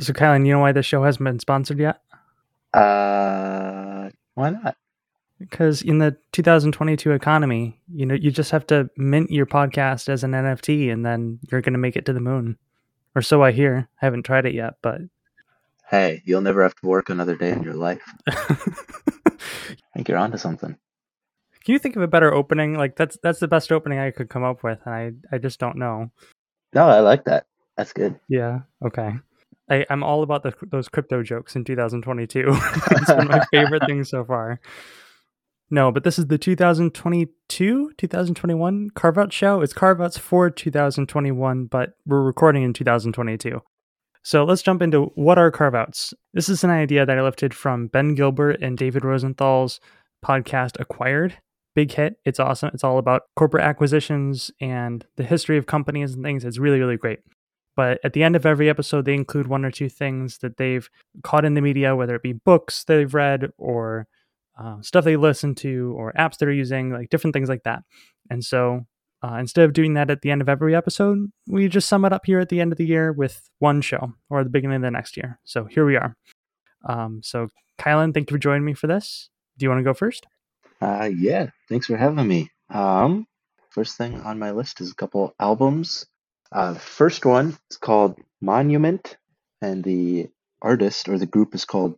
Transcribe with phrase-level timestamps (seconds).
[0.00, 2.00] So, Kylen, you know why the show hasn't been sponsored yet?
[2.72, 4.76] Uh, why not?
[5.38, 10.24] Because in the 2022 economy, you know, you just have to mint your podcast as
[10.24, 12.56] an NFT, and then you're going to make it to the moon,
[13.14, 13.88] or so I hear.
[14.00, 15.00] I haven't tried it yet, but
[15.92, 18.02] Hey, you'll never have to work another day in your life.
[18.26, 19.36] I
[19.94, 20.74] think you're onto something.
[21.64, 22.78] Can you think of a better opening?
[22.78, 25.60] Like that's that's the best opening I could come up with, and I I just
[25.60, 26.10] don't know.
[26.74, 27.44] No, I like that.
[27.76, 28.18] That's good.
[28.26, 28.60] Yeah.
[28.82, 29.12] Okay.
[29.72, 32.44] I, I'm all about the, those crypto jokes in 2022.
[32.90, 34.60] it's been my favorite thing so far.
[35.70, 39.62] No, but this is the 2022, 2021 carve out show.
[39.62, 43.62] It's carve outs for 2021, but we're recording in 2022.
[44.22, 46.12] So let's jump into what are carve outs.
[46.34, 49.80] This is an idea that I lifted from Ben Gilbert and David Rosenthal's
[50.22, 51.38] podcast Acquired.
[51.74, 52.16] Big hit.
[52.26, 52.70] It's awesome.
[52.74, 56.44] It's all about corporate acquisitions and the history of companies and things.
[56.44, 57.20] It's really, really great.
[57.74, 60.88] But at the end of every episode, they include one or two things that they've
[61.22, 64.06] caught in the media, whether it be books they've read or
[64.58, 67.82] uh, stuff they listen to or apps they're using, like different things like that.
[68.28, 68.86] And so
[69.22, 72.12] uh, instead of doing that at the end of every episode, we just sum it
[72.12, 74.82] up here at the end of the year with one show or the beginning of
[74.82, 75.38] the next year.
[75.44, 76.16] So here we are.
[76.84, 77.48] Um, so,
[77.78, 79.30] Kylen, thank you for joining me for this.
[79.56, 80.26] Do you want to go first?
[80.80, 82.50] Uh, yeah, thanks for having me.
[82.68, 83.26] Um,
[83.70, 86.06] first thing on my list is a couple albums.
[86.52, 89.16] Uh, first one is called Monument,
[89.60, 90.28] and the
[90.60, 91.96] artist or the group is called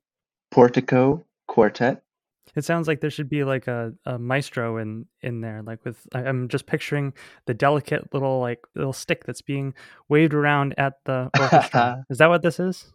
[0.50, 2.02] Portico Quartet.
[2.54, 6.06] It sounds like there should be like a, a maestro in in there, like with
[6.14, 7.14] I'm just picturing
[7.46, 9.74] the delicate little like little stick that's being
[10.08, 12.04] waved around at the orchestra.
[12.10, 12.92] is that what this is?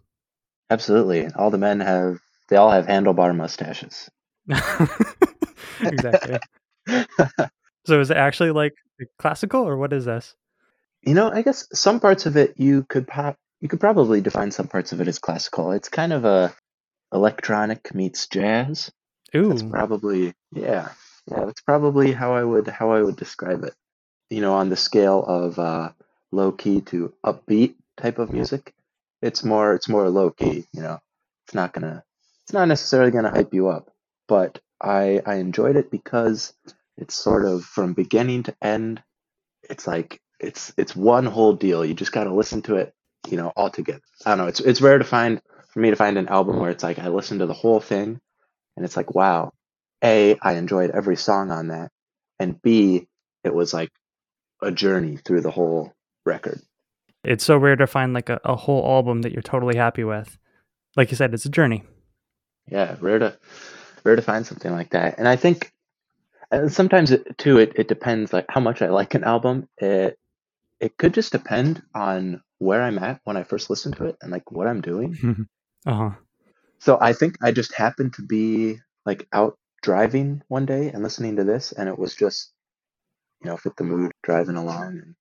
[0.70, 1.28] Absolutely.
[1.36, 4.10] All the men have they all have handlebar mustaches.
[5.82, 6.40] exactly.
[7.86, 8.76] so is it actually like
[9.18, 10.36] classical or what is this?
[11.04, 14.52] You know, I guess some parts of it you could pop you could probably define
[14.52, 15.72] some parts of it as classical.
[15.72, 16.54] It's kind of a
[17.14, 18.92] electronic meets jazz.
[19.36, 19.50] Ooh.
[19.50, 20.90] That's probably yeah.
[21.30, 23.74] Yeah, that's probably how I would how I would describe it.
[24.30, 25.92] You know, on the scale of uh,
[26.32, 28.74] low key to upbeat type of music,
[29.22, 31.00] it's more it's more low key, you know.
[31.46, 32.04] It's not gonna
[32.44, 33.92] it's not necessarily gonna hype you up.
[34.28, 36.54] But I I enjoyed it because
[36.98, 39.02] it's sort of from beginning to end,
[39.70, 41.86] it's like it's it's one whole deal.
[41.86, 42.94] You just gotta listen to it,
[43.28, 44.02] you know, all together.
[44.26, 46.72] I don't know, it's it's rare to find for me to find an album where
[46.72, 48.20] it's like I listened to the whole thing
[48.76, 49.52] and it's like, wow,
[50.04, 51.92] A, I enjoyed every song on that.
[52.40, 53.08] And B,
[53.44, 53.92] it was like
[54.62, 55.94] a journey through the whole
[56.26, 56.62] record.
[57.24, 60.38] It's so rare to find like a, a whole album that you're totally happy with.
[60.96, 61.84] Like you said, it's a journey.
[62.68, 63.38] Yeah, rare to
[64.04, 65.18] rare to find something like that.
[65.18, 65.72] And I think
[66.52, 69.68] and sometimes it, too it, it depends like how much I like an album.
[69.78, 70.18] It
[70.80, 74.32] it could just depend on where I'm at when I first listen to it and
[74.32, 75.48] like what I'm doing.
[75.86, 76.12] uh-huh.
[76.80, 81.38] So I think I just happened to be like out driving one day and listening
[81.38, 82.52] to this, and it was just,
[83.44, 85.00] you know, fit the mood driving along.
[85.04, 85.16] And...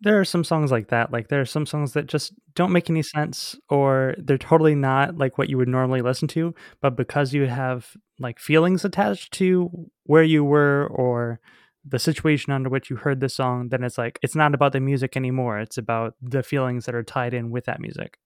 [0.00, 1.12] There are some songs like that.
[1.12, 5.18] Like there are some songs that just don't make any sense, or they're totally not
[5.18, 6.54] like what you would normally listen to.
[6.80, 9.70] But because you have like feelings attached to
[10.04, 11.40] where you were or
[11.86, 14.80] the situation under which you heard the song, then it's like it's not about the
[14.80, 15.58] music anymore.
[15.58, 18.18] It's about the feelings that are tied in with that music.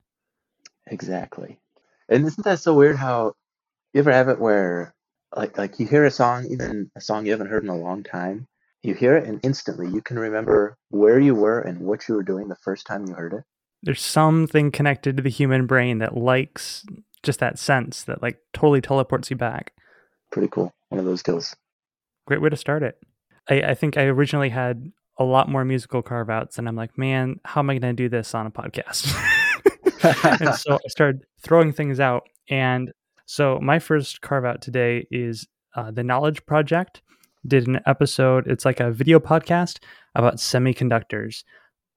[0.86, 1.58] Exactly.
[2.08, 3.34] And isn't that so weird how
[3.92, 4.94] you ever have it where
[5.34, 8.02] like like you hear a song, even a song you haven't heard in a long
[8.02, 8.46] time,
[8.82, 12.22] you hear it and instantly you can remember where you were and what you were
[12.22, 13.44] doing the first time you heard it.
[13.82, 16.84] There's something connected to the human brain that likes
[17.22, 19.72] just that sense that like totally teleports you back.
[20.30, 20.72] Pretty cool.
[20.88, 21.54] One of those deals.
[22.26, 22.98] Great way to start it.
[23.48, 26.96] I, I think I originally had a lot more musical carve outs and I'm like,
[26.96, 29.12] man, how am I gonna do this on a podcast?
[30.40, 32.28] and so I started throwing things out.
[32.48, 32.92] And
[33.26, 37.02] so my first carve out today is uh, the Knowledge Project.
[37.46, 39.78] Did an episode, it's like a video podcast
[40.14, 41.44] about semiconductors.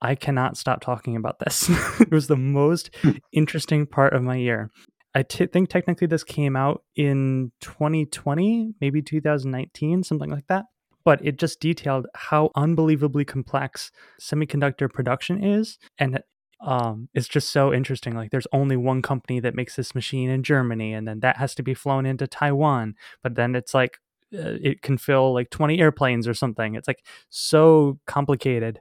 [0.01, 1.69] I cannot stop talking about this.
[1.99, 2.89] it was the most
[3.31, 4.69] interesting part of my year.
[5.13, 10.65] I t- think technically this came out in 2020, maybe 2019, something like that.
[11.03, 16.21] But it just detailed how unbelievably complex semiconductor production is and
[16.61, 18.15] um, it's just so interesting.
[18.15, 21.55] Like, there's only one company that makes this machine in Germany, and then that has
[21.55, 22.95] to be flown into Taiwan.
[23.23, 23.99] But then it's like
[24.33, 26.75] uh, it can fill like 20 airplanes or something.
[26.75, 28.79] It's like so complicated.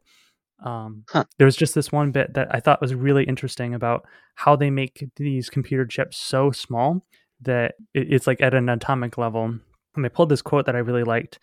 [0.64, 1.25] Um, huh.
[1.38, 4.70] There was just this one bit that I thought was really interesting about how they
[4.70, 7.05] make these computer chips so small
[7.40, 9.58] that it, it's like at an atomic level.
[9.96, 11.40] And they pulled this quote that I really liked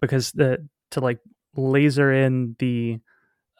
[0.00, 1.18] because the to like
[1.56, 2.98] laser in the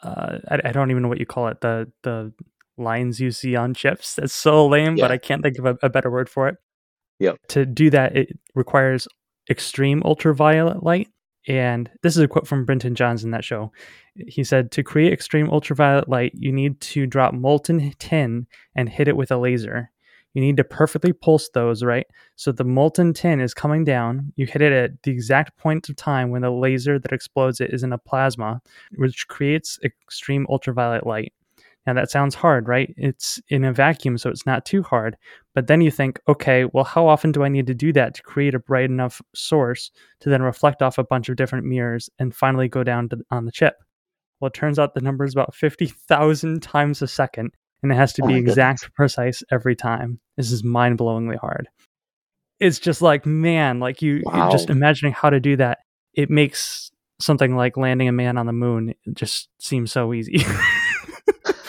[0.03, 2.33] uh, I, I, don't even know what you call it the the
[2.77, 4.15] lines you see on chips.
[4.15, 6.57] That's so lame, but I can't think of a, a better word for it.
[7.19, 7.39] Yep.
[7.49, 9.09] To do that, it requires
[9.49, 11.09] extreme ultraviolet light.
[11.49, 13.73] And this is a quote from Brenton Johns in that show.
[14.27, 19.09] He said, To create extreme ultraviolet light, you need to drop molten tin and hit
[19.09, 19.91] it with a laser.
[20.37, 22.07] You need to perfectly pulse those, right?
[22.35, 24.35] So the molten tin is coming down.
[24.37, 27.73] You hit it at the exact point of time when the laser that explodes it
[27.73, 28.61] is in a plasma,
[28.97, 31.33] which creates extreme ultraviolet light.
[31.87, 32.93] Now that sounds hard, right?
[32.99, 35.17] It's in a vacuum, so it's not too hard.
[35.55, 38.23] But then you think, okay, well, how often do I need to do that to
[38.23, 39.91] create a bright enough source
[40.21, 43.47] to then reflect off a bunch of different mirrors and finally go down to, on
[43.47, 43.77] the chip?
[44.41, 47.53] Well, it turns out the number is about 50,000 times a second,
[47.83, 48.95] and it has to Oh be my exact, goodness.
[48.95, 50.21] precise every time.
[50.37, 51.69] This is mind blowingly hard.
[52.61, 54.49] It's just like, man, like you Wow.
[54.51, 55.79] just imagining how to do that,
[56.15, 56.91] it makes
[57.21, 60.39] something like landing a man on the moon just seem so easy.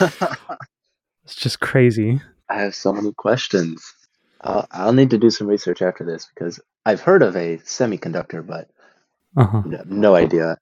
[1.24, 2.20] it's just crazy.
[2.48, 3.82] I have so many questions.
[4.40, 8.46] I'll, I'll need to do some research after this because I've heard of a semiconductor,
[8.46, 8.68] but
[9.36, 9.62] Uh-huh.
[9.64, 10.56] no, no idea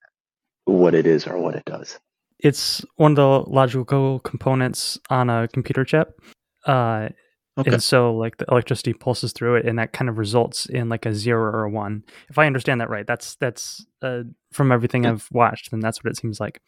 [0.65, 1.99] what it is or what it does.
[2.39, 6.21] It's one of the logical components on a computer chip.
[6.65, 7.09] Uh,
[7.59, 7.73] Okay.
[7.73, 11.07] And so, like, the electricity pulses through it, and that kind of results in like
[11.07, 12.03] a zero or a one.
[12.29, 15.13] If I understand that right, that's that's uh, from everything Yeah.
[15.13, 16.61] I've watched, then that's what it seems like.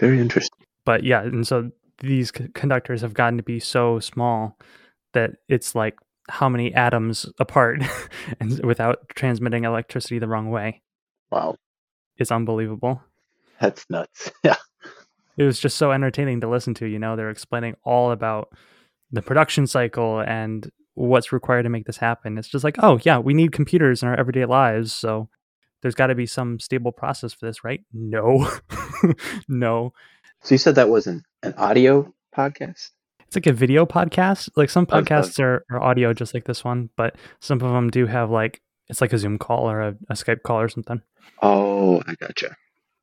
[0.00, 0.58] Very interesting.
[0.86, 4.56] But yeah, and so these c- conductors have gotten to be so small
[5.12, 5.96] that it's like
[6.30, 7.82] how many atoms apart,
[8.40, 10.80] and without transmitting electricity the wrong way.
[11.30, 11.56] Wow.
[12.16, 13.02] It's unbelievable.
[13.62, 14.30] That's nuts.
[14.44, 14.56] Yeah.
[15.38, 16.86] it was just so entertaining to listen to.
[16.86, 18.48] You know, they're explaining all about
[19.12, 22.36] the production cycle and what's required to make this happen.
[22.36, 25.28] It's just like, oh yeah, we need computers in our everyday lives, so
[25.80, 27.80] there's got to be some stable process for this, right?
[27.92, 28.50] No,
[29.48, 29.92] no.
[30.42, 32.90] So you said that was an, an audio podcast?
[33.26, 34.50] It's like a video podcast.
[34.56, 38.06] Like some podcasts are, are audio, just like this one, but some of them do
[38.06, 41.00] have like it's like a Zoom call or a, a Skype call or something.
[41.40, 42.56] Oh, I gotcha.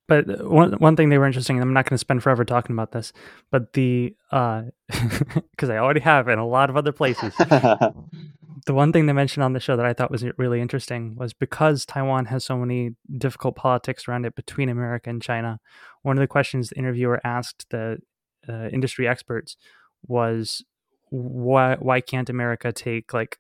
[0.09, 2.75] But one one thing they were interesting, and I'm not going to spend forever talking
[2.75, 3.13] about this,
[3.51, 7.33] but the because I already have in a lot of other places.
[8.65, 11.33] the one thing they mentioned on the show that I thought was really interesting was
[11.33, 15.59] because Taiwan has so many difficult politics around it between America and China.
[16.01, 17.99] One of the questions the interviewer asked the
[18.47, 19.57] uh, industry experts
[20.07, 20.63] was
[21.11, 23.37] why why can't America take like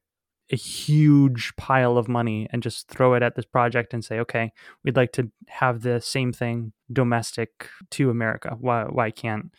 [0.51, 4.51] a huge pile of money and just throw it at this project and say, okay,
[4.83, 8.55] we'd like to have the same thing domestic to America.
[8.59, 9.51] Why why can't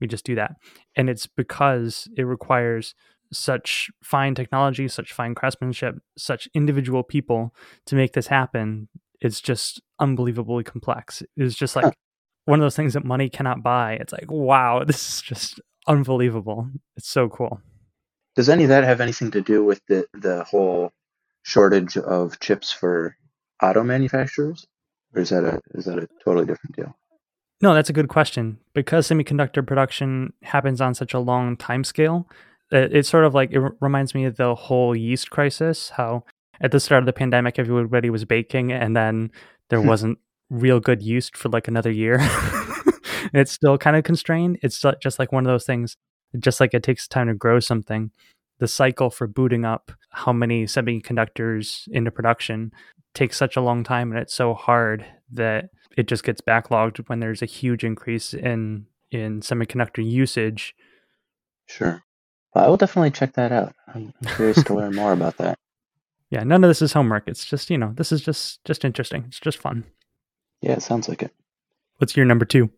[0.00, 0.52] we just do that?
[0.94, 2.94] And it's because it requires
[3.32, 7.54] such fine technology, such fine craftsmanship, such individual people
[7.86, 8.88] to make this happen.
[9.20, 11.22] It's just unbelievably complex.
[11.36, 11.96] It's just like
[12.44, 13.94] one of those things that money cannot buy.
[13.94, 16.68] It's like, wow, this is just unbelievable.
[16.96, 17.60] It's so cool.
[18.36, 20.92] Does any of that have anything to do with the, the whole
[21.42, 23.16] shortage of chips for
[23.62, 24.66] auto manufacturers?
[25.14, 26.96] Or is that a is that a totally different deal?
[27.62, 28.58] No, that's a good question.
[28.74, 32.28] Because semiconductor production happens on such a long time scale,
[32.70, 35.90] it, it's sort of like it reminds me of the whole yeast crisis.
[35.90, 36.24] How
[36.60, 39.30] at the start of the pandemic, everybody was baking, and then
[39.70, 39.88] there Hmm.
[39.88, 40.18] wasn't
[40.50, 42.18] real good yeast for like another year.
[43.32, 44.58] it's still kind of constrained.
[44.62, 45.96] It's just like one of those things.
[46.38, 48.10] Just like it takes time to grow something,
[48.58, 52.72] the cycle for booting up how many semiconductors into production
[53.14, 57.20] takes such a long time, and it's so hard that it just gets backlogged when
[57.20, 60.74] there's a huge increase in in semiconductor usage.
[61.66, 62.02] Sure.
[62.54, 63.74] Well, I will definitely check that out.
[63.94, 65.58] I'm curious to learn more about that.
[66.28, 67.28] Yeah, none of this is homework.
[67.28, 69.26] It's just you know this is just just interesting.
[69.28, 69.84] It's just fun.
[70.60, 71.32] Yeah, it sounds like it.
[71.98, 72.68] What's your number two?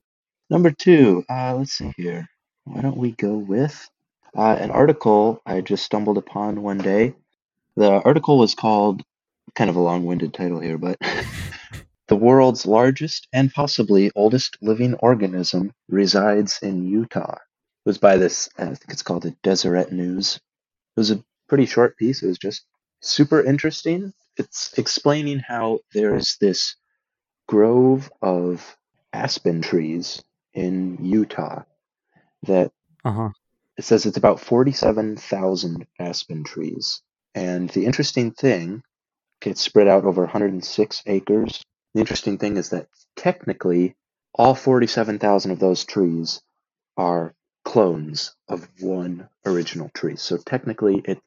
[0.51, 2.29] Number two, uh, let's see here.
[2.71, 3.89] Why don't we go with
[4.37, 7.15] uh, an article I just stumbled upon one day?
[7.77, 9.03] The article was called,
[9.55, 10.99] kind of a long winded title here, but
[12.09, 17.37] The World's Largest and Possibly Oldest Living Organism Resides in Utah.
[17.37, 20.37] It was by this, I think it's called the Deseret News.
[20.37, 22.23] It was a pretty short piece.
[22.23, 22.67] It was just
[23.01, 24.13] super interesting.
[24.37, 26.77] It's explaining how there's this
[27.47, 28.77] grove of
[29.15, 30.23] aspen trees
[30.53, 31.63] in Utah
[32.45, 32.73] that
[33.05, 33.29] Uh huh.
[33.77, 37.03] it says it's about 47,000 aspen trees.
[37.35, 38.83] And the interesting thing,
[39.45, 41.63] it's spread out over 106 acres.
[41.95, 43.95] The interesting thing is that technically
[44.35, 46.41] all 47,000 of those trees
[46.97, 50.17] are clones of one original tree.
[50.17, 51.21] So technically it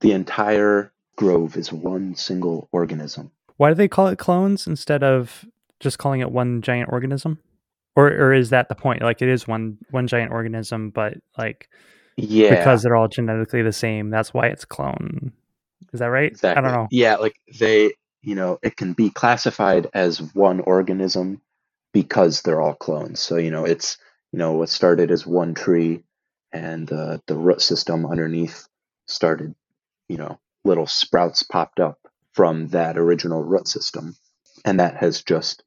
[0.00, 3.30] the entire grove is one single organism.
[3.56, 5.46] Why do they call it clones instead of
[5.80, 7.38] just calling it one giant organism?
[7.98, 9.02] Or or is that the point?
[9.02, 11.68] Like it is one one giant organism, but like
[12.16, 15.32] Yeah, because they're all genetically the same, that's why it's clone.
[15.92, 16.30] Is that right?
[16.30, 16.62] exactly.
[16.62, 16.86] I don't know.
[16.92, 21.42] Yeah, like they, you know, it can be classified as one organism
[21.92, 23.18] because they're all clones.
[23.18, 23.98] So, you know, it's,
[24.30, 26.04] you know, what started as one tree
[26.52, 28.68] and uh, the root system underneath
[29.06, 29.56] started,
[30.08, 31.98] you know, little sprouts popped up
[32.32, 34.14] from that original root system.
[34.64, 35.64] And that has just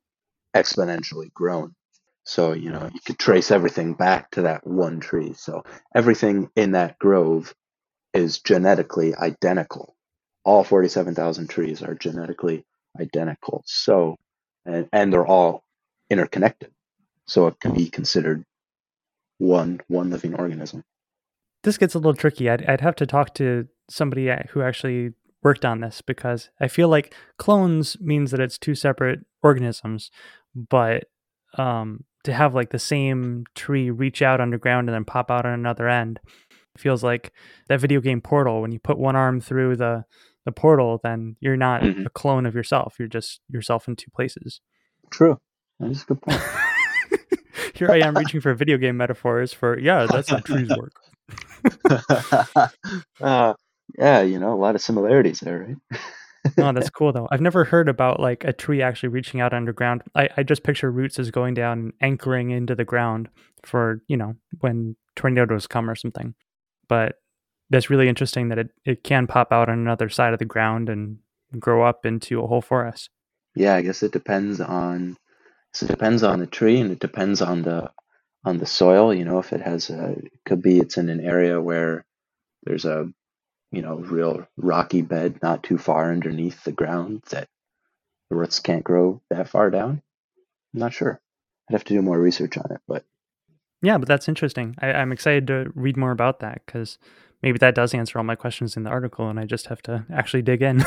[0.55, 1.75] exponentially grown.
[2.23, 5.33] So, you know, you could trace everything back to that one tree.
[5.33, 5.63] So,
[5.95, 7.53] everything in that grove
[8.13, 9.95] is genetically identical.
[10.43, 12.65] All 47,000 trees are genetically
[12.99, 13.63] identical.
[13.65, 14.17] So,
[14.65, 15.63] and, and they're all
[16.09, 16.71] interconnected.
[17.25, 18.45] So, it can be considered
[19.39, 20.83] one one living organism.
[21.63, 22.49] This gets a little tricky.
[22.49, 25.13] I'd I'd have to talk to somebody who actually
[25.43, 30.11] worked on this because I feel like clones means that it's two separate organisms,
[30.55, 31.05] but
[31.57, 35.53] um, to have like the same tree reach out underground and then pop out on
[35.53, 36.19] another end
[36.77, 37.33] feels like
[37.67, 38.61] that video game Portal.
[38.61, 40.05] When you put one arm through the
[40.45, 42.05] the portal, then you're not Mhm.
[42.05, 42.95] a clone of yourself.
[42.97, 44.59] You're just yourself in two places.
[45.11, 45.37] True.
[45.79, 46.41] That is a good point.
[47.75, 50.93] Here I am reaching for video game metaphors for yeah, that's how trees work.
[53.21, 53.53] uh,
[53.97, 56.01] yeah, you know, a lot of similarities there, right?
[56.57, 57.27] Oh, that's cool though.
[57.31, 60.03] I've never heard about like a tree actually reaching out underground.
[60.15, 63.29] I, I just picture roots as going down and anchoring into the ground
[63.63, 66.33] for, you know, when tornadoes come or something.
[66.88, 67.15] But
[67.69, 70.89] that's really interesting that it, it can pop out on another side of the ground
[70.89, 71.17] and
[71.60, 73.10] grow up into a whole forest.
[73.55, 75.17] Yeah, I guess it depends on
[75.74, 77.91] so it depends on the tree and it depends on the
[78.43, 79.13] on the soil.
[79.13, 82.05] You know, if it has a it could be it's in an area where
[82.63, 83.10] there's a
[83.71, 87.47] you know real rocky bed not too far underneath the ground that
[88.29, 90.01] the roots can't grow that far down.
[90.73, 91.19] I'm not sure.
[91.69, 93.03] I'd have to do more research on it, but
[93.81, 94.75] Yeah, but that's interesting.
[94.81, 96.97] I, I'm excited to read more about that because
[97.43, 100.05] maybe that does answer all my questions in the article and I just have to
[100.11, 100.79] actually dig in.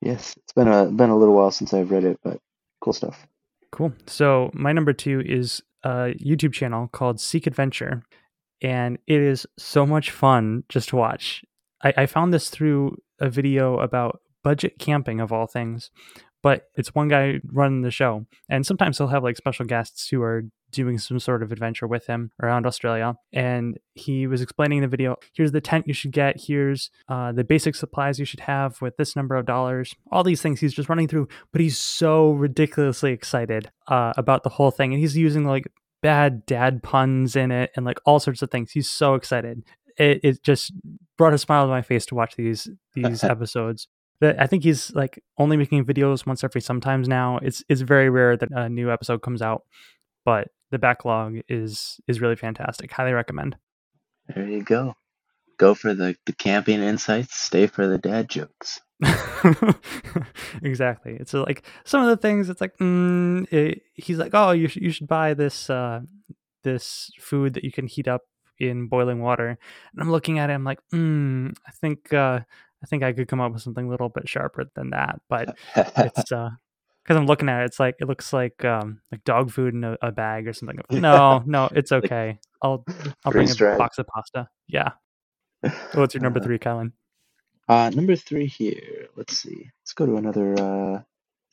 [0.00, 2.40] yes, it's been a been a little while since I've read it, but
[2.80, 3.26] cool stuff.
[3.72, 3.92] Cool.
[4.06, 8.02] So my number two is a YouTube channel called Seek Adventure,
[8.62, 11.44] and it is so much fun just to watch.
[11.82, 15.90] I, I found this through a video about budget camping of all things,
[16.42, 20.22] but it's one guy running the show, and sometimes he'll have like special guests who
[20.22, 23.14] are doing some sort of adventure with him around Australia.
[23.32, 27.32] And he was explaining in the video here's the tent you should get, here's uh,
[27.32, 30.74] the basic supplies you should have with this number of dollars, all these things he's
[30.74, 31.28] just running through.
[31.52, 34.92] But he's so ridiculously excited uh, about the whole thing.
[34.92, 35.72] And he's using like
[36.02, 38.72] bad dad puns in it and like all sorts of things.
[38.72, 39.62] He's so excited.
[39.98, 40.72] It, it just
[41.16, 43.88] brought a smile to my face to watch these these episodes.
[44.20, 47.38] But I think he's like only making videos once every sometimes now.
[47.38, 49.64] It's it's very rare that a new episode comes out,
[50.24, 52.92] but the backlog is is really fantastic.
[52.92, 53.56] Highly recommend.
[54.34, 54.94] There you go.
[55.58, 58.80] Go for the, the camping insights, stay for the dad jokes.
[60.62, 61.16] exactly.
[61.18, 62.48] It's uh, like some of the things.
[62.48, 66.00] It's like mm, it, he's like, oh, you should you should buy this uh,
[66.64, 68.22] this food that you can heat up
[68.58, 69.48] in boiling water.
[69.92, 70.54] And I'm looking at it.
[70.54, 72.40] I'm like, mm, I think uh,
[72.82, 75.20] I think I could come up with something a little bit sharper than that.
[75.28, 76.50] But it's uh
[77.02, 79.84] because I'm looking at it, it's like it looks like um like dog food in
[79.84, 80.80] a, a bag or something.
[80.90, 82.38] No, no, it's okay.
[82.62, 82.84] I'll
[83.24, 84.48] I'll bring a box of pasta.
[84.66, 84.92] Yeah.
[85.94, 86.92] What's your number Uh, three, Kellen?
[87.68, 89.08] Uh, number three here.
[89.16, 89.70] Let's see.
[89.82, 91.02] Let's go to another uh,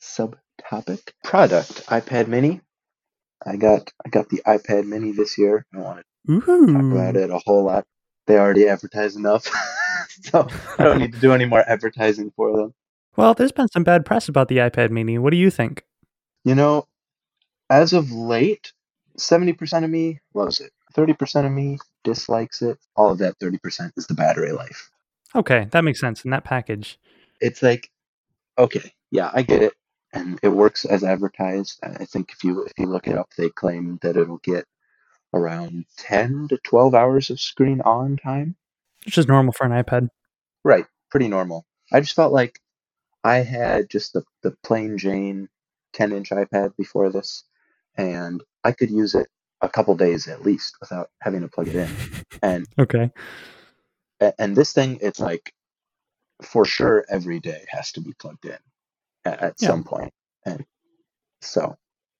[0.00, 1.10] subtopic.
[1.24, 2.60] Product iPad Mini.
[3.44, 5.66] I got I got the iPad Mini this year.
[5.74, 7.84] I want to talk about it a whole lot.
[8.26, 9.44] They already advertise enough,
[10.22, 12.74] so I don't need to do any more advertising for them.
[13.16, 15.18] Well, there's been some bad press about the iPad Mini.
[15.18, 15.84] What do you think?
[16.44, 16.86] You know,
[17.68, 18.72] as of late,
[19.16, 20.70] seventy percent of me loves it.
[20.94, 22.78] Thirty percent of me dislikes it.
[22.96, 24.90] All of that thirty percent is the battery life.
[25.34, 26.98] Okay, that makes sense in that package.
[27.40, 27.90] it's like
[28.56, 29.72] okay yeah i get it
[30.12, 33.48] and it works as advertised i think if you if you look it up they
[33.50, 34.64] claim that it'll get
[35.34, 38.54] around 10 to 12 hours of screen on time
[39.04, 40.08] Which is normal for an iPad.
[40.62, 42.60] right pretty normal i just felt like
[43.24, 45.48] i had just the, the plain jane
[45.94, 47.42] 10 inch ipad before this
[47.96, 49.26] and i could use it
[49.60, 51.90] a couple days at least without having to plug it in
[52.40, 53.10] and Okay.
[54.20, 55.52] A- and this thing it's like
[56.42, 58.58] for sure every day has to be plugged in
[59.24, 59.68] at, at Yeah.
[59.68, 60.12] some point
[60.44, 60.64] and
[61.40, 61.76] so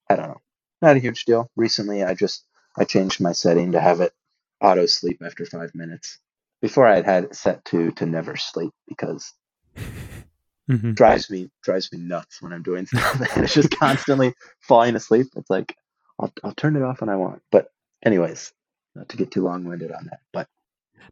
[0.09, 0.41] i don't know
[0.83, 2.45] not a huge deal recently i just
[2.77, 4.13] i changed my setting to have it
[4.61, 6.19] auto sleep after five minutes
[6.63, 9.33] before i had had it set to to never sleep because
[10.69, 13.15] hmm drives me drives me nuts when I'm doing stuff.
[13.15, 15.27] and it's just constantly falling asleep.
[15.37, 15.77] It's like
[16.19, 17.43] I'll I'll turn it off when I want.
[17.51, 17.69] But
[18.05, 18.53] anyways,
[18.95, 20.21] not to get too long winded on that.
[20.33, 20.49] But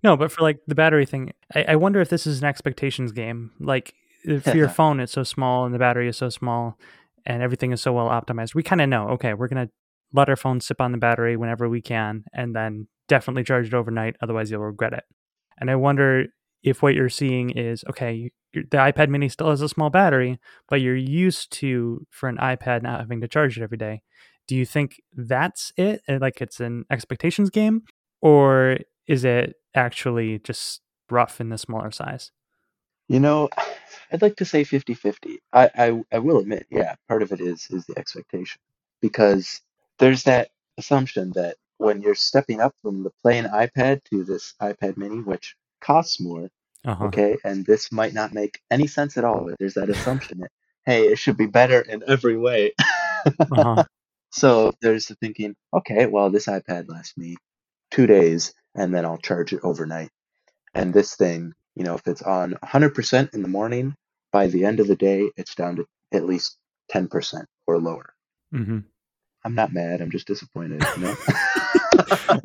[0.02, 3.12] No, but for like the battery thing, I, I wonder if this is an expectations
[3.12, 3.52] game.
[3.60, 3.94] Like
[4.24, 6.78] if for your phone, it's so small and the battery is so small,
[7.26, 8.54] and everything is so well optimized.
[8.54, 9.08] We kind of know.
[9.10, 9.68] Okay, we're gonna
[10.12, 13.74] let our phone sip on the battery whenever we can, and then definitely charge it
[13.74, 14.16] overnight.
[14.22, 15.04] Otherwise, you'll regret it.
[15.58, 16.26] And I wonder
[16.62, 18.30] if what you're seeing is okay.
[18.54, 22.82] The iPad Mini still has a small battery, but you're used to for an iPad
[22.82, 24.02] not having to charge it every day.
[24.46, 26.02] Do you think that's it?
[26.08, 27.82] Like it's an expectations game,
[28.20, 28.78] or
[29.12, 32.32] is it actually just rough in the smaller size?
[33.08, 33.50] you know,
[34.12, 35.38] I'd like to say 50-50.
[35.52, 38.60] I, I I will admit, yeah, part of it is is the expectation.
[39.02, 39.60] Because
[40.00, 44.96] there's that assumption that when you're stepping up from the plain iPad to this iPad
[44.96, 46.48] mini, which costs more,
[46.86, 47.06] Uh-huh.
[47.08, 50.52] okay, and this might not make any sense at all, there's that assumption that
[50.86, 52.72] hey, it should be better in every way.
[53.52, 53.84] Uh-huh.
[54.32, 57.36] So there's the thinking, okay, well, this iPad lasts me
[57.90, 60.10] two days and then I'll charge it overnight.
[60.74, 63.94] And this thing, you know, if it's on 100% in the morning,
[64.32, 66.56] by the end of the day, it's down to at least
[66.90, 68.14] 10% or lower.
[68.52, 68.80] hmm
[69.44, 70.00] I'm not mad.
[70.00, 70.86] I'm just disappointed.
[70.94, 71.16] You know?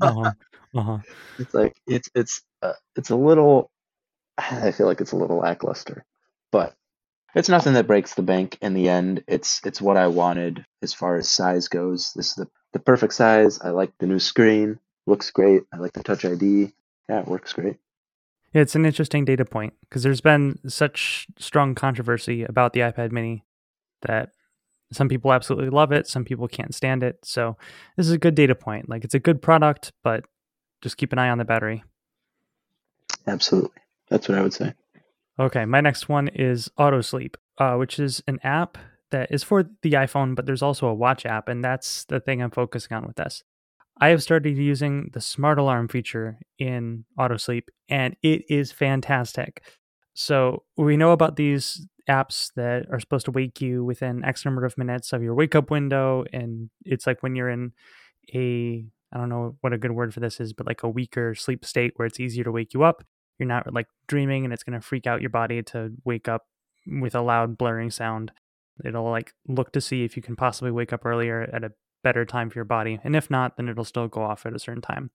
[0.04, 0.32] Uh-huh.
[0.76, 1.00] Uh-huh.
[1.38, 3.70] it's like it's it's uh, it's a little.
[4.38, 6.06] I feel like it's a little lackluster,
[6.52, 6.74] but
[7.36, 9.24] it's nothing that breaks the bank in the end.
[9.28, 12.14] It's it's what I wanted as far as size goes.
[12.16, 13.60] This is the the perfect size.
[13.62, 14.80] I like the new screen.
[15.08, 15.64] Looks great.
[15.74, 16.74] I like the Touch ID.
[17.10, 17.78] Yeah, it works great.
[18.54, 23.12] Yeah, it's an interesting data point because there's been such strong controversy about the iPad
[23.12, 23.46] mini
[24.04, 24.32] that
[24.92, 27.20] some people absolutely love it, some people can't stand it.
[27.24, 27.58] So
[27.96, 28.90] this is a good data point.
[28.90, 30.26] Like it's a good product, but
[30.82, 31.84] just keep an eye on the battery.
[33.26, 33.82] Absolutely.
[34.10, 34.74] That's what I would say.
[35.40, 38.78] Okay, my next one is AutoSleep, uh, which is an app
[39.12, 42.42] that is for the iPhone, but there's also a watch app, and that's the thing
[42.42, 43.44] I'm focusing on with this.
[44.00, 49.64] I have started using the smart alarm feature in AutoSleep, and it is fantastic.
[50.14, 54.66] So we know about these apps that are supposed to wake you within X number
[54.66, 57.72] of minutes of your wake up window, and it's like when you're in
[58.34, 61.34] a I don't know what a good word for this is, but like a weaker
[61.34, 63.04] sleep state where it's easier to wake you up
[63.40, 66.46] you're not like dreaming and it's going to freak out your body to wake up
[66.86, 68.32] with a loud blaring sound
[68.86, 71.72] it'll like look to see if you can possibly wake up earlier at a
[72.04, 74.60] better time for your body and if not then it'll still go off at a
[74.60, 75.10] certain time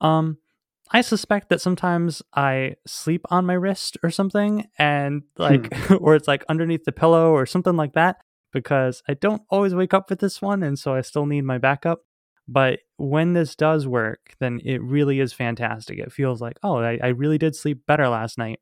[0.00, 0.38] um
[0.92, 6.28] i suspect that sometimes i sleep on my wrist or something and like or it's
[6.28, 8.16] like underneath the pillow or something like that
[8.52, 11.58] because i don't always wake up with this one and so i still need my
[11.58, 12.00] backup
[12.50, 16.00] but when this does work, then it really is fantastic.
[16.00, 18.58] It feels like, oh, I, I really did sleep better last night.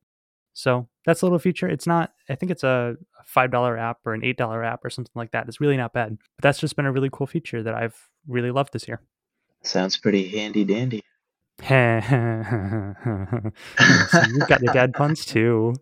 [0.53, 1.66] So that's a little feature.
[1.66, 2.97] It's not, I think it's a
[3.35, 5.49] $5 app or an $8 app or something like that.
[5.49, 6.18] It's really not bad.
[6.37, 9.01] But that's just been a really cool feature that I've really loved this year.
[9.62, 11.01] Sounds pretty handy dandy.
[11.61, 11.75] so
[14.29, 15.75] you've got the dad puns too.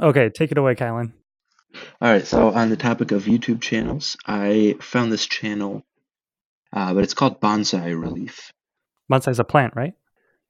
[0.00, 1.12] Okay, take it away, Kylen.
[2.00, 5.84] All right, so on the topic of YouTube channels, I found this channel,
[6.72, 8.52] uh, but it's called Bonsai Relief.
[9.10, 9.94] Bonsai's a plant, right?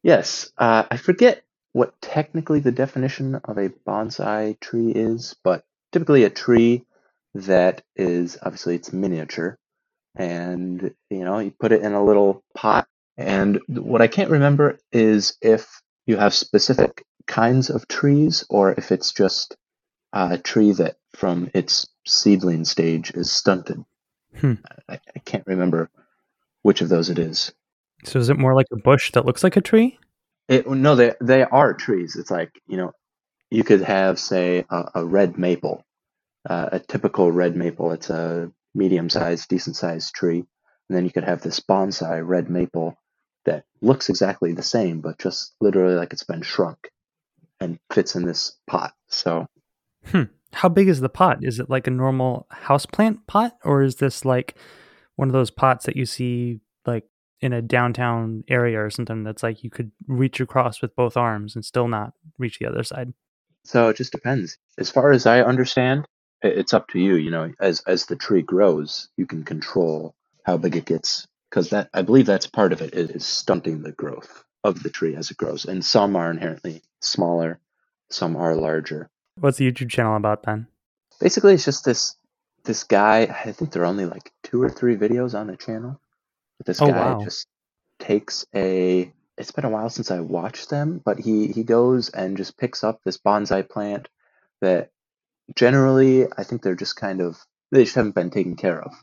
[0.02, 1.45] Yes, uh, I forget
[1.76, 5.62] what technically the definition of a bonsai tree is, but
[5.92, 6.82] typically a tree
[7.34, 9.58] that is obviously it's miniature,
[10.14, 12.88] and you know you put it in a little pot.
[13.18, 18.90] And what I can't remember is if you have specific kinds of trees or if
[18.90, 19.54] it's just
[20.14, 23.84] a tree that from its seedling stage is stunted.
[24.34, 24.54] Hmm.
[24.88, 25.90] I, I can't remember
[26.62, 27.52] which of those it is.
[28.04, 29.98] So is it more like a bush that looks like a tree?
[30.48, 32.16] It, no, they they are trees.
[32.16, 32.92] It's like you know,
[33.50, 35.84] you could have say a, a red maple,
[36.48, 37.92] uh, a typical red maple.
[37.92, 40.38] It's a medium-sized, decent-sized tree,
[40.88, 42.96] and then you could have this bonsai red maple
[43.44, 46.90] that looks exactly the same, but just literally like it's been shrunk
[47.60, 48.92] and fits in this pot.
[49.08, 49.46] So
[50.52, 51.38] How big is the pot?
[51.42, 54.56] Is it like a normal houseplant pot, or is this like
[55.16, 57.04] one of those pots that you see like
[57.46, 61.54] in a downtown area or something that's like you could reach across with both arms
[61.54, 63.14] and still not reach the other side?
[63.64, 64.58] So it just depends.
[64.78, 66.06] As far as I understand,
[66.42, 67.14] it's up to you.
[67.14, 71.70] You know, as as the tree grows, you can control how big it gets because
[71.70, 75.16] that I believe that's part of it is is stunting the growth of the tree
[75.16, 75.64] as it grows.
[75.64, 77.60] And some are inherently smaller,
[78.10, 79.08] some are larger.
[79.38, 80.66] What's the YouTube channel about then?
[81.20, 82.16] Basically, it's just this
[82.64, 83.22] this guy.
[83.44, 86.00] I think there are only like two or three videos on the channel.
[86.58, 87.20] But this Oh, guy wow.
[87.22, 87.46] just
[87.98, 89.12] takes a.
[89.38, 92.82] It's been a while since I watched them, but he he goes and just picks
[92.82, 94.08] up this bonsai plant,
[94.60, 94.90] that
[95.54, 97.38] generally I think they're just kind of
[97.70, 98.94] they just haven't been taken care of.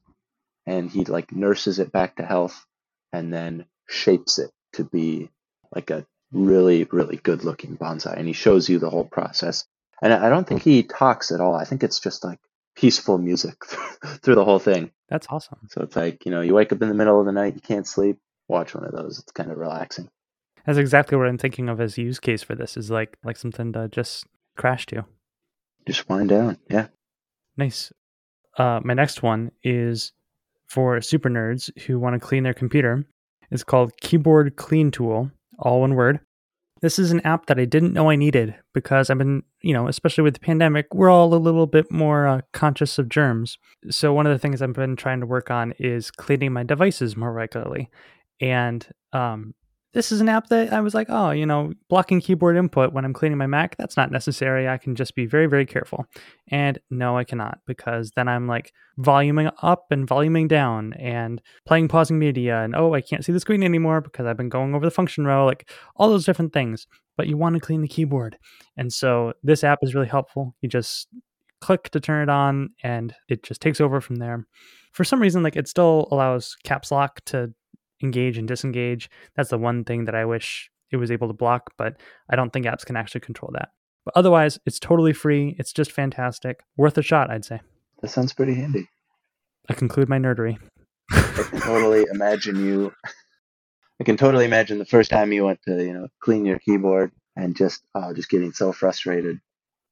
[0.66, 2.66] And he like nurses it back to health
[3.12, 5.30] and then shapes it to be
[5.76, 8.18] like a really, really good looking bonsai.
[8.18, 9.66] And he shows you the whole process.
[10.02, 10.70] And I don't think hmm.
[10.70, 11.56] he talks at all.
[11.56, 12.39] I think it's just like
[12.75, 13.65] peaceful music
[14.21, 14.91] through the whole thing.
[15.09, 15.59] That's awesome.
[15.69, 17.62] So it's like, you know, you wake up in the middle of the night, you
[17.62, 19.19] can't sleep, watch one of those.
[19.19, 20.09] It's kind of relaxing.
[20.65, 23.38] That's exactly what I'm thinking of as a use case for this is like like
[23.38, 25.05] something to just crash to.
[25.86, 26.57] Just wind down.
[26.69, 26.88] Yeah.
[27.57, 27.91] Nice.
[28.57, 30.13] Uh, my next one is
[30.67, 33.05] for super nerds who want to clean their computer.
[33.51, 36.19] It's called KeyboardCleanTool, all one word.
[36.84, 39.88] This is an app that I didn't know I needed because I've been, you know,
[39.88, 43.58] especially with the pandemic, we're all a little bit more uh, conscious of germs.
[43.89, 47.15] So, one of the things I've been trying to work on is cleaning my devices
[47.15, 47.89] more regularly.
[48.41, 49.54] And um,
[49.93, 53.06] this is an app that I was like, oh, you know, blocking keyboard input when
[53.06, 54.67] I'm cleaning my Mac, that's not necessary.
[54.67, 56.06] I can just be very, very careful.
[56.47, 61.89] And no, I cannot because then I'm like voluming up and voluming down and playing
[61.89, 62.63] pausing media.
[62.63, 65.25] And oh, I can't see the screen anymore because I've been going over the function
[65.25, 66.88] row, like all those different things.
[67.15, 68.38] But you want to clean the keyboard.
[68.75, 70.56] And so this app is really helpful.
[70.62, 71.08] You just
[71.62, 74.47] click to turn it on and it just takes over from there.
[74.91, 77.53] For some reason, like it still allows caps lock to
[78.04, 79.10] engage and disengage.
[79.36, 82.52] That's the one thing that I wish it was able to block, but I don't
[82.52, 83.70] think apps can actually control that.
[84.06, 85.56] But otherwise, it's totally free.
[85.58, 86.60] It's just fantastic.
[86.78, 87.62] Worth a shot, I'd say.
[88.02, 88.89] That sounds pretty handy.
[89.70, 90.58] I conclude my nerdery.
[91.10, 92.94] I can totally imagine you.
[94.00, 97.12] I can totally imagine the first time you went to, you know, clean your keyboard
[97.36, 99.39] and just, oh, just getting so frustrated.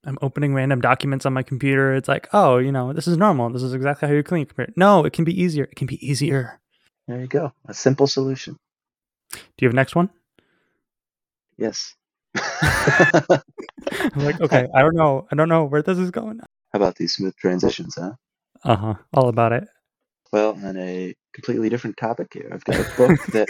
[0.03, 1.93] I'm opening random documents on my computer.
[1.93, 3.49] It's like, oh, you know, this is normal.
[3.51, 4.73] This is exactly how you clean your computer.
[4.75, 5.65] No, it can be easier.
[5.65, 6.59] It can be easier.
[7.11, 7.51] There you go.
[7.67, 8.55] A simple solution.
[9.31, 10.09] Do you have next one?
[11.57, 11.93] Yes.
[12.37, 13.41] I'm
[14.15, 15.27] like, okay, I don't know.
[15.29, 16.39] I don't know where this is going.
[16.39, 16.47] How
[16.77, 18.13] about these smooth transitions, huh?
[18.63, 18.93] Uh huh.
[19.13, 19.67] All about it.
[20.31, 23.49] Well, on a completely different topic here, I've got a book that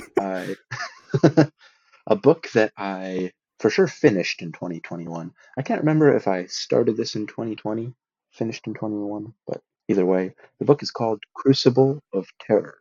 [1.23, 1.51] I,
[2.07, 5.33] a book that I for sure finished in 2021.
[5.55, 7.93] I can't remember if I started this in 2020,
[8.31, 12.79] finished in 21, but either way, the book is called Crucible of Terror.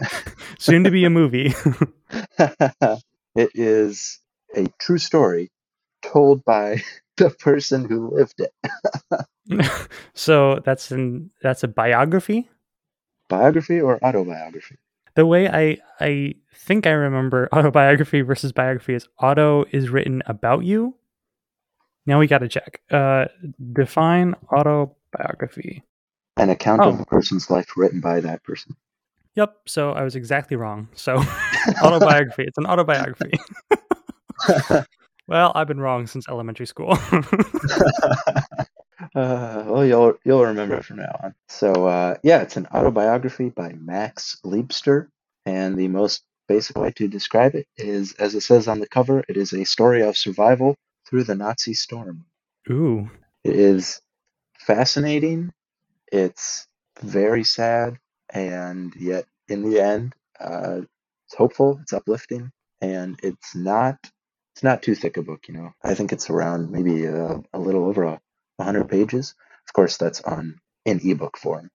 [0.58, 1.54] Soon to be a movie.
[2.38, 4.20] it is
[4.54, 5.50] a true story
[6.02, 6.82] told by
[7.16, 9.66] the person who lived it.
[10.14, 12.48] so that's an that's a biography?
[13.28, 14.76] Biography or autobiography?
[15.14, 20.64] The way I I think I remember autobiography versus biography is auto is written about
[20.64, 20.94] you.
[22.06, 22.80] Now we got to check.
[22.90, 23.26] Uh,
[23.72, 25.84] define autobiography.
[26.36, 26.88] An account oh.
[26.88, 28.76] of a person's life written by that person.
[29.34, 29.56] Yep.
[29.66, 30.88] So I was exactly wrong.
[30.94, 31.16] So
[31.82, 32.44] autobiography.
[32.44, 33.32] It's an autobiography.
[35.26, 36.98] well, I've been wrong since elementary school.
[39.14, 41.34] uh, well, you'll you'll remember it from now on.
[41.48, 45.08] So uh, yeah, it's an autobiography by Max Liebster,
[45.46, 49.24] and the most basic way to describe it is, as it says on the cover,
[49.28, 50.76] it is a story of survival
[51.08, 52.24] through the Nazi storm.
[52.70, 53.10] Ooh.
[53.44, 54.00] It is
[54.58, 55.52] fascinating.
[56.12, 56.66] It's
[57.00, 57.98] very sad
[58.32, 60.80] and yet in the end, uh,
[61.26, 63.98] it's hopeful, it's uplifting, and it's not
[64.54, 65.48] it's not too thick a book.
[65.48, 68.20] You know, I think it's around maybe a, a little over a,
[68.58, 69.34] a hundred pages.
[69.68, 71.70] Of course, that's on in ebook form.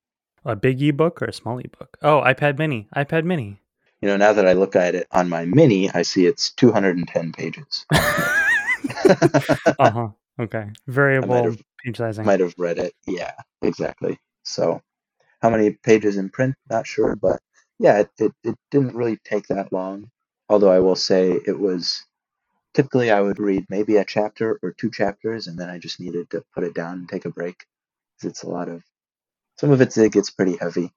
[0.46, 1.98] A big ebook or a small ebook?
[2.02, 3.60] Oh, iPad Mini, iPad Mini.
[4.02, 7.32] You know, now that I look at it on my Mini, I see it's 210
[7.32, 7.86] pages.
[7.93, 7.98] uh
[9.80, 10.10] huh.
[10.39, 10.67] Okay.
[10.88, 12.26] Variable have, page sizing.
[12.26, 12.93] Might have read it.
[13.08, 14.20] Yeah, exactly.
[14.43, 14.82] So
[15.41, 16.56] how many pages in print?
[16.69, 17.39] Not sure, but
[17.80, 20.10] yeah, it, it, it didn't really take that long.
[20.50, 22.04] Although I will say it was
[22.73, 26.30] typically I would read maybe a chapter or two chapters, and then I just needed
[26.32, 27.65] to put it down and take a break
[28.15, 28.84] because it's a lot of
[29.58, 30.91] some of it, it gets pretty heavy.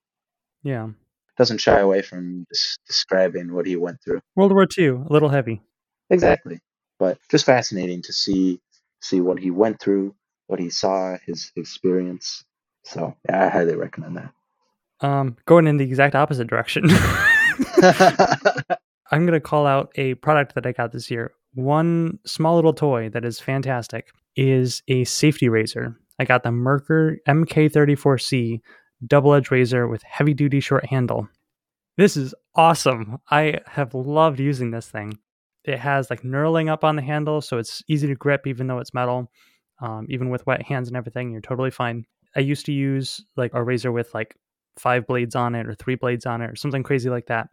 [0.62, 0.90] Yeah,
[1.36, 2.46] doesn't shy away from
[2.86, 4.20] describing what he went through.
[4.36, 5.62] World War II, a little heavy.
[6.10, 6.60] Exactly,
[6.98, 8.60] but just fascinating to see
[9.00, 10.14] see what he went through,
[10.46, 12.44] what he saw, his experience.
[12.84, 14.32] So yeah, I highly recommend that.
[15.06, 16.84] Um, going in the exact opposite direction.
[19.12, 21.32] I'm going to call out a product that I got this year.
[21.54, 25.96] One small little toy that is fantastic is a safety razor.
[26.18, 28.60] I got the Merkur MK34C
[29.06, 31.28] double edge razor with heavy duty short handle.
[31.96, 33.18] This is awesome.
[33.30, 35.18] I have loved using this thing.
[35.64, 38.78] It has like knurling up on the handle, so it's easy to grip even though
[38.78, 39.30] it's metal.
[39.82, 42.04] Um, even with wet hands and everything, you're totally fine.
[42.36, 44.36] I used to use like a razor with like
[44.78, 47.48] five blades on it or three blades on it or something crazy like that.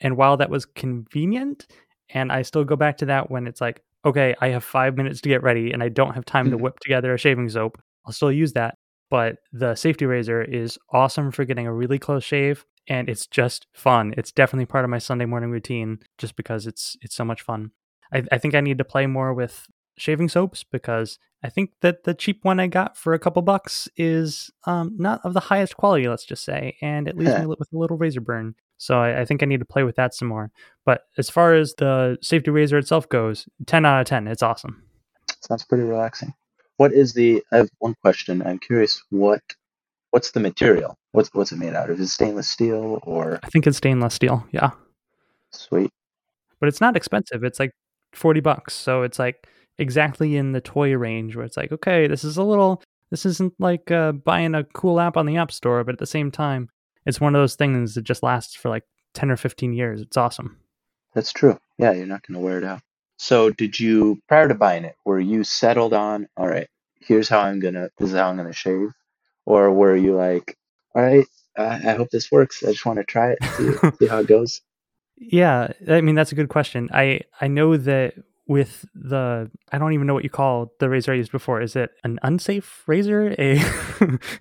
[0.00, 1.66] And while that was convenient,
[2.10, 5.20] and I still go back to that when it's like okay, I have five minutes
[5.20, 6.60] to get ready and I don't have time to Mhm.
[6.62, 8.74] whip together a shaving soap, I'll still use that.
[9.10, 13.68] But the safety razor is awesome for getting a really close shave and it's just
[13.74, 14.12] fun.
[14.16, 17.70] It's definitely part of my Sunday morning routine just because it's it's so much fun.
[18.12, 22.04] I, I think I need to play more with shaving soaps because I think that
[22.04, 25.76] the cheap one I got for a couple bucks is um, not of the highest
[25.76, 28.54] quality, let's just say, and it leaves me with a little razor burn.
[28.78, 30.50] So I, I think I need to play with that some more.
[30.84, 34.28] But as far as the safety razor itself goes, 10 out of 10.
[34.28, 34.82] It's awesome.
[35.40, 36.34] Sounds pretty relaxing.
[36.76, 37.42] What is the?
[37.52, 38.42] I have one question.
[38.42, 39.02] I'm curious.
[39.10, 39.40] What
[40.10, 40.96] what's the material?
[41.12, 42.00] What's what's it made out of?
[42.00, 44.46] Is it stainless steel or I think it's stainless steel.
[44.52, 44.70] Yeah.
[45.50, 45.90] sweet?
[46.60, 47.44] But it's not expensive.
[47.44, 47.72] It's like
[48.14, 48.74] 40 bucks.
[48.74, 49.46] So it's like
[49.78, 53.54] exactly in the toy range where it's like, okay, this is a little, this isn't
[53.58, 56.68] like uh, buying a cool app on the App Store, but at the same time,
[57.06, 60.00] it's one of those things that just lasts for like 10 or 15 years.
[60.00, 60.58] It's awesome.
[61.14, 61.58] That's true.
[61.78, 62.80] Yeah, you're not going to wear it out.
[63.18, 66.66] So, did you prior to buying it, were you settled on, all right,
[66.98, 68.88] here's how I'm gonna, this is how I'm gonna shave,
[69.46, 70.56] or were you like,
[70.94, 72.64] all right, uh, I hope this works.
[72.64, 74.60] I just want to try it, see, see how it goes.
[75.24, 76.88] Yeah, I mean that's a good question.
[76.92, 78.14] I I know that
[78.46, 81.60] with the I don't even know what you call the razor I used before.
[81.60, 83.34] Is it an unsafe razor?
[83.38, 83.54] A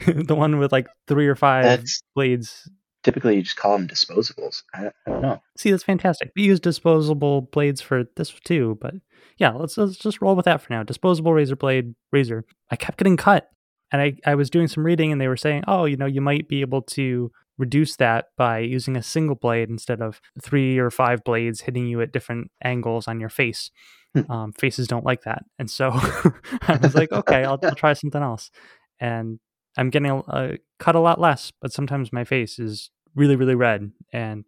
[0.08, 2.70] the one with like three or five That's blades.
[3.04, 4.64] typically you just call them disposables.
[4.74, 5.42] I, I don't know.
[5.58, 6.32] See, that's fantastic.
[6.36, 8.96] We use disposable blades for this too, but
[9.38, 10.84] yeah, let's let's just roll with that for now.
[10.84, 12.44] Disposable razor blade razor.
[12.70, 13.50] I kept getting cut,
[13.92, 16.22] and I I was doing some reading, and they were saying, oh, you know, you
[16.22, 20.89] might be able to reduce that by using a single blade instead of three or
[20.91, 23.71] five blades hitting you at different angles on your face.
[24.13, 24.30] Hmm.
[24.32, 25.91] Um, faces don't like that, and so
[26.67, 28.52] I was like, okay, I'll, I'll try something else.
[29.00, 29.39] And
[29.78, 33.91] I'm getting uh, cut a lot less, but sometimes my face is really, really red,
[34.12, 34.43] and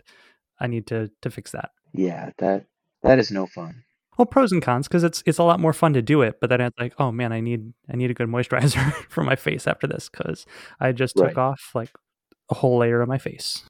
[0.60, 1.70] I need to to fix that.
[1.94, 2.66] Yeah, that
[3.04, 3.84] that is no fun.
[4.18, 6.50] Well, pros and cons because it's it's a lot more fun to do it, but
[6.50, 9.66] then it's like, oh man, I need I need a good moisturizer for my face
[9.66, 10.46] after this because
[10.80, 11.38] I just took Right.
[11.38, 11.90] off like
[12.50, 13.64] a whole layer of my face.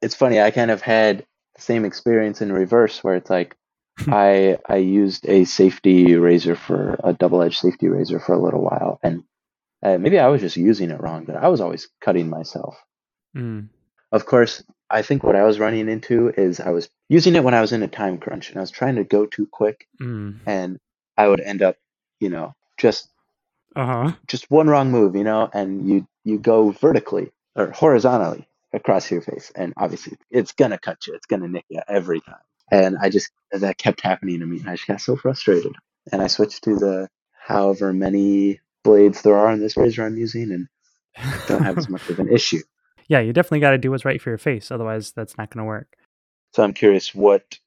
[0.00, 0.40] It's funny.
[0.40, 3.56] I kind of had the same experience in reverse, where it's like
[4.08, 8.62] I I used a safety razor for a double edged safety razor for a little
[8.62, 9.22] while, and
[9.82, 12.76] uh, maybe I was just using it wrong, but I was always cutting myself.
[13.36, 13.68] Mm.
[14.12, 17.54] Of course, I think what I was running into is I was using it when
[17.54, 20.40] I was in a time crunch, and I was trying to go too quick, Mm.
[20.46, 20.78] and
[21.16, 21.76] I would end up,
[22.20, 23.08] you know, just
[23.76, 24.12] Uh huh.
[24.26, 29.22] just one wrong move, you know, and you you go vertically or horizontally across your
[29.22, 32.36] face, and obviously it's gonna cut you, it's gonna nick you every time.
[32.70, 35.74] And I just that kept happening to me, and I just got so frustrated.
[36.10, 40.52] And I switched to the however many blades there are in this razor I'm using,
[40.52, 40.68] and
[41.46, 42.62] don't have as much of an issue.
[43.08, 45.62] yeah, you definitely got to do what's right for your face, otherwise that's not going
[45.62, 45.96] to work.
[46.54, 47.58] So I'm curious, what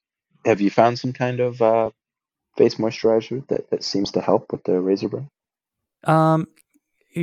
[0.44, 1.90] have you found some kind of uh,
[2.56, 5.28] face moisturizer that, that seems to help with the razor burn?
[6.04, 6.46] Um,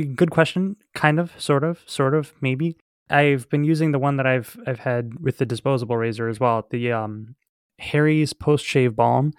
[0.02, 0.76] good question.
[0.94, 2.76] Kind of, sort of, sort of, maybe.
[3.10, 6.66] I've been using the one that I've I've had with the disposable razor as well.
[6.70, 7.36] The um,
[7.78, 9.32] Harry's post shave balm,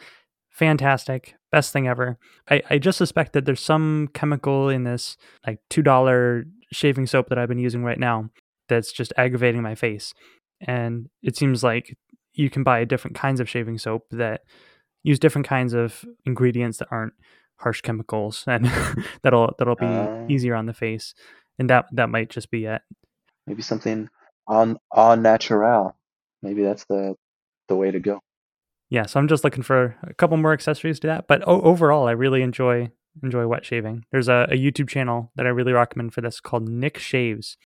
[0.50, 2.18] fantastic, best thing ever.
[2.50, 7.30] I I just suspect that there's some chemical in this like two dollar shaving soap
[7.30, 8.30] that I've been using right now
[8.70, 10.14] that's just aggravating my face,
[10.62, 11.98] and it seems like
[12.34, 14.42] you can buy different kinds of shaving soap that
[15.04, 17.14] use different kinds of ingredients that aren't
[17.58, 18.66] harsh chemicals and
[19.24, 20.26] that'll that'll be Uh.
[20.30, 21.14] easier on the face
[21.60, 22.82] and that that might just be it
[23.48, 24.10] Maybe something
[24.48, 25.96] on on natural.
[26.42, 27.16] Maybe that's the
[27.68, 28.20] the way to go.
[28.90, 32.08] yeah so i'm just looking for a couple more accessories to that but o- overall
[32.08, 32.90] i really enjoy
[33.24, 36.68] enjoy wet shaving there's a, a youtube channel that i really recommend for this called
[36.70, 37.58] nick shaves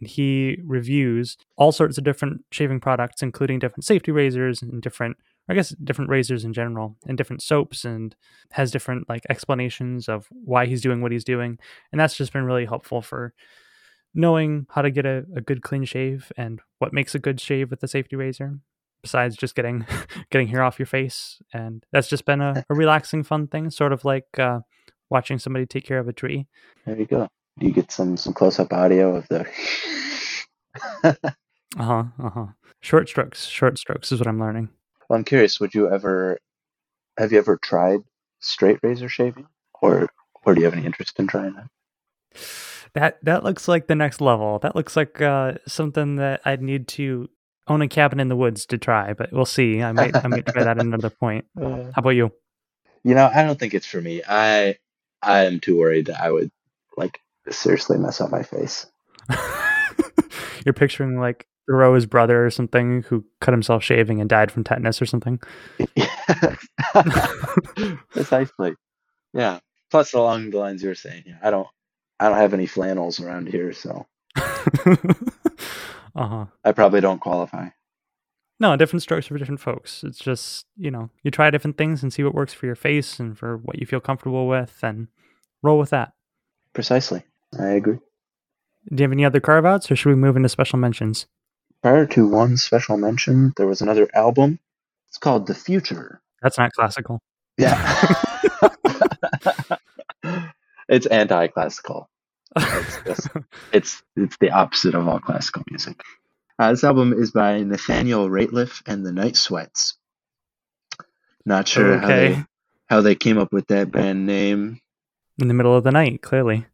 [0.00, 5.16] and he reviews all sorts of different shaving products including different safety razors and different
[5.48, 8.14] i guess different razors in general and different soaps and
[8.52, 11.58] has different like explanations of why he's doing what he's doing
[11.90, 13.34] and that's just been really helpful for
[14.14, 17.70] knowing how to get a, a good clean shave and what makes a good shave
[17.70, 18.58] with the safety razor
[19.02, 19.86] besides just getting
[20.30, 23.92] getting hair off your face and that's just been a, a relaxing fun thing sort
[23.92, 24.60] of like uh,
[25.10, 26.46] watching somebody take care of a tree
[26.86, 27.28] There you go.
[27.60, 29.46] You get some some close up audio of the.
[31.04, 32.46] uh-huh uh-huh
[32.80, 34.70] short strokes short strokes is what i'm learning
[35.12, 35.60] well, I'm curious.
[35.60, 36.38] Would you ever
[37.18, 38.00] have you ever tried
[38.40, 39.46] straight razor shaving,
[39.80, 40.08] or
[40.44, 41.68] or do you have any interest in trying that?
[42.94, 46.86] that that looks like the next level that looks like uh, something that i'd need
[46.86, 47.28] to
[47.68, 50.44] own a cabin in the woods to try but we'll see i might i might
[50.44, 52.30] try that at another point Uh, how about you
[53.04, 54.22] you know, I don't think it's for me.
[54.26, 54.76] I
[55.22, 56.50] I am too worried that I would
[56.96, 57.20] like
[57.50, 58.86] seriously mess up my face.
[60.64, 65.00] You're picturing like Thoreau's brother or something who cut himself shaving and died from tetanus
[65.00, 65.40] or something.
[68.10, 68.74] Precisely.
[69.32, 69.60] Yeah.
[69.90, 71.68] Plus, along the lines you were saying, yeah, I don't,
[72.18, 74.96] I don't have any flannels around here, so uh
[76.14, 76.46] huh.
[76.64, 77.68] I probably don't qualify.
[78.60, 80.04] No, different strokes for different folks.
[80.04, 83.18] It's just, you know, you try different things and see what works for your face
[83.18, 85.08] and for what you feel comfortable with and
[85.62, 86.12] roll with that.
[86.72, 87.24] Precisely.
[87.58, 87.98] I agree.
[88.88, 91.26] Do you have any other carve outs or should we move into special mentions?
[91.82, 94.60] Prior to one special mention, there was another album.
[95.08, 96.22] It's called The Future.
[96.40, 97.20] That's not classical.
[97.58, 97.76] Yeah.
[100.88, 102.08] it's anti-classical.
[102.56, 103.28] It's
[103.72, 106.00] it's it's the opposite of all classical music.
[106.58, 109.96] Uh, this album is by Nathaniel Rateliff and the Night Sweats.
[111.44, 112.44] Not sure how they
[112.86, 114.80] how they came up with that band name.
[115.38, 116.66] In the middle of the night, clearly.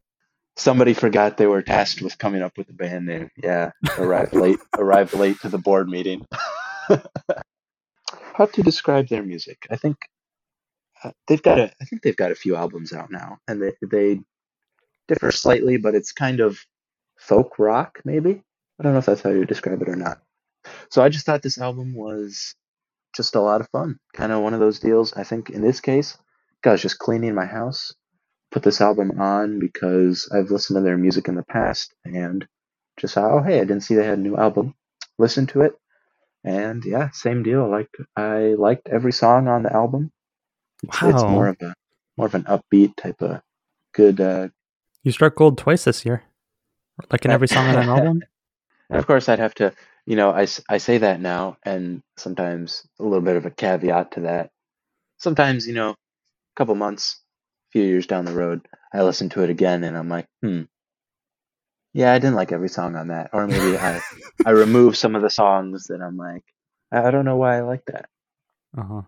[0.58, 3.30] Somebody forgot they were tasked with coming up with a band name.
[3.36, 4.58] Yeah, arrived late.
[4.76, 6.26] arrived late to the board meeting.
[8.34, 9.66] How to describe their music?
[9.70, 9.96] I think
[11.04, 11.70] uh, they've got a.
[11.80, 14.20] I think they've got a few albums out now, and they they
[15.06, 16.58] differ slightly, but it's kind of
[17.18, 18.42] folk rock, maybe.
[18.78, 20.20] I don't know if that's how you describe it or not.
[20.90, 22.54] So I just thought this album was
[23.14, 23.98] just a lot of fun.
[24.12, 25.12] Kind of one of those deals.
[25.14, 26.18] I think in this case,
[26.64, 27.94] I was just cleaning my house,
[28.50, 32.46] put this album on because I've listened to their music in the past and
[32.98, 34.74] just thought, oh hey, I didn't see they had a new album.
[35.18, 35.78] Listen to it,
[36.44, 37.68] and yeah, same deal.
[37.68, 40.12] Like I liked every song on the album.
[40.82, 41.74] It's, it's more of a
[42.16, 43.42] more of an upbeat type of
[43.92, 44.20] good.
[44.20, 44.48] Uh,
[45.02, 46.24] You struck gold twice this year.
[47.10, 48.22] Like in every song on an album.
[48.90, 49.72] and of course, I'd have to,
[50.06, 54.12] you know, I, I say that now, and sometimes a little bit of a caveat
[54.12, 54.50] to that.
[55.18, 55.96] Sometimes, you know, a
[56.56, 57.20] couple months,
[57.72, 60.62] few years down the road, I listen to it again, and I'm like, hmm,
[61.92, 64.00] yeah, I didn't like every song on that, or maybe I
[64.46, 66.44] I remove some of the songs that I'm like,
[66.92, 68.08] I don't know why I like that.
[68.76, 69.02] Uh-huh.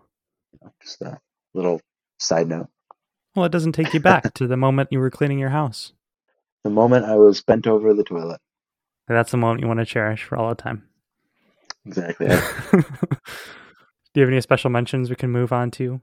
[0.81, 1.19] Just a
[1.53, 1.81] little
[2.19, 2.67] side note.
[3.35, 5.93] Well, it doesn't take you back to the moment you were cleaning your house.
[6.63, 8.41] The moment I was bent over the toilet.
[9.07, 10.83] That's the moment you want to cherish for all the time.
[11.85, 12.27] Exactly.
[14.13, 16.01] Do you have any special mentions we can move on to?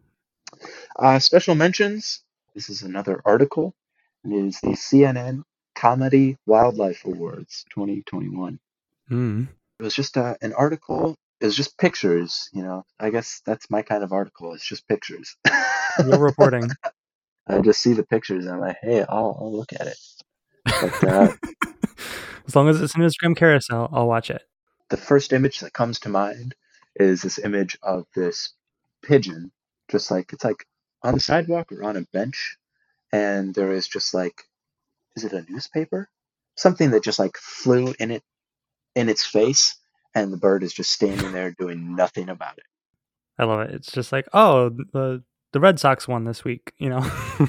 [0.98, 2.22] Uh, special mentions.
[2.54, 3.74] This is another article.
[4.24, 5.42] It is the CNN
[5.74, 8.58] Comedy Wildlife Awards 2021.
[9.11, 9.48] Mm.
[9.78, 11.14] It was just uh, an article.
[11.40, 12.48] It was just pictures.
[12.52, 14.54] You know, I guess that's my kind of article.
[14.54, 15.37] It's just pictures.
[16.04, 16.68] No reporting.
[17.46, 19.98] I just see the pictures and I'm like, hey, I'll, I'll look at it.
[20.64, 21.32] But uh,
[22.46, 24.42] as long as it's an Instagram carousel, I'll watch it.
[24.90, 26.54] the first image that comes to mind
[26.96, 28.52] is this image of this
[29.02, 29.50] pigeon,
[29.90, 30.66] just like it's like
[31.02, 32.56] on the sidewalk or on a bench,
[33.12, 34.44] and there is just like,
[35.16, 36.08] is it a newspaper?
[36.56, 38.22] Something that just like flew in it
[38.94, 39.76] in its face,
[40.14, 42.64] and the bird is just standing there doing nothing about it.
[43.38, 43.74] I love it.
[43.74, 47.08] It's just like, oh, the the Red Sox won this week, you know.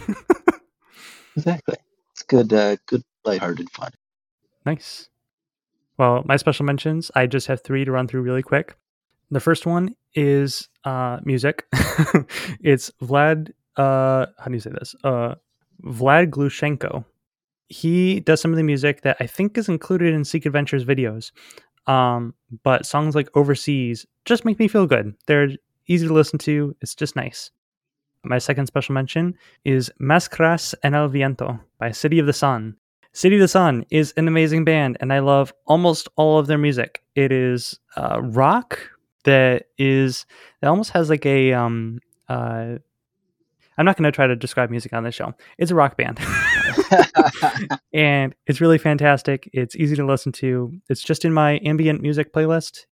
[1.35, 1.75] Exactly.
[2.11, 3.91] It's good, uh, good lighthearted fun.
[4.65, 5.09] nice.
[5.97, 8.75] Well, my special mentions, I just have three to run through really quick.
[9.31, 11.65] The first one is uh, music.
[12.61, 13.51] it's Vlad.
[13.75, 14.95] Uh, how do you say this?
[15.03, 15.35] Uh,
[15.83, 17.05] Vlad Gluschenko.
[17.67, 21.31] He does some of the music that I think is included in Seek Adventures videos.
[21.85, 25.13] Um, but songs like Overseas just make me feel good.
[25.27, 25.49] They're
[25.87, 26.75] easy to listen to.
[26.81, 27.51] It's just nice.
[28.23, 32.75] My second special mention is Mascaras en el Viento by City of the Sun.
[33.13, 36.57] City of the Sun is an amazing band, and I love almost all of their
[36.57, 37.01] music.
[37.15, 38.79] It is uh, rock
[39.25, 40.25] that is
[40.61, 42.75] it almost has like a um uh
[43.79, 45.33] I'm not going to try to describe music on this show.
[45.57, 46.19] It's a rock band.
[47.93, 49.49] and it's really fantastic.
[49.53, 50.73] It's easy to listen to.
[50.89, 52.87] It's just in my ambient music playlist.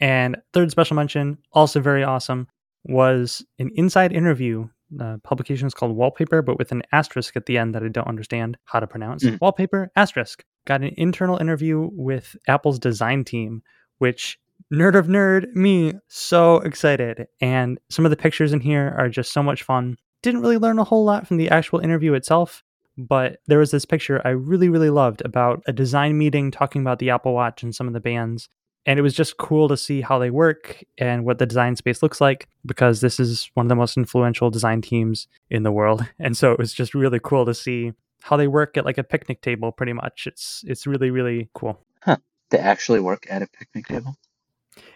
[0.00, 2.46] And third special mention, also very awesome,
[2.84, 4.68] was an inside interview.
[4.90, 8.06] The publication is called Wallpaper, but with an asterisk at the end that I don't
[8.06, 9.24] understand how to pronounce.
[9.24, 9.40] Mm.
[9.40, 10.44] Wallpaper asterisk.
[10.66, 13.62] Got an internal interview with Apple's design team,
[13.96, 14.38] which
[14.72, 17.26] nerd of nerd me so excited.
[17.40, 19.96] And some of the pictures in here are just so much fun.
[20.22, 22.62] Didn't really learn a whole lot from the actual interview itself,
[22.96, 26.98] but there was this picture I really, really loved about a design meeting talking about
[26.98, 28.48] the Apple Watch and some of the bands.
[28.86, 32.02] And it was just cool to see how they work and what the design space
[32.02, 36.06] looks like because this is one of the most influential design teams in the world.
[36.18, 37.92] And so it was just really cool to see
[38.22, 40.26] how they work at like a picnic table pretty much.
[40.26, 41.78] It's it's really, really cool.
[42.02, 42.16] Huh.
[42.50, 44.16] They actually work at a picnic table.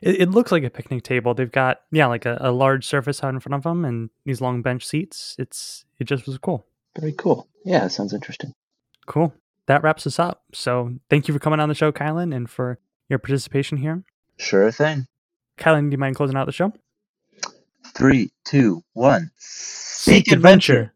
[0.00, 1.34] It, it looks like a picnic table.
[1.34, 4.40] They've got yeah, like a, a large surface out in front of them and these
[4.40, 5.36] long bench seats.
[5.38, 6.66] It's it just was cool.
[6.98, 7.48] Very cool.
[7.64, 8.52] Yeah, that sounds interesting.
[9.06, 9.32] Cool.
[9.66, 10.42] That wraps us up.
[10.52, 12.78] So thank you for coming on the show, Kylen, and for
[13.08, 14.02] your participation here.
[14.38, 15.06] Sure thing.
[15.58, 16.72] Kylen, do you mind closing out the show?
[17.94, 19.30] Three, two, one.
[19.36, 20.92] Seek adventure.